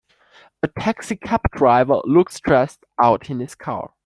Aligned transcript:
A 0.63 0.67
taxi 0.67 1.15
cab 1.15 1.41
driver 1.51 2.01
looks 2.05 2.33
stressed 2.33 2.85
out 2.97 3.29
in 3.29 3.39
his 3.39 3.53
car. 3.53 3.93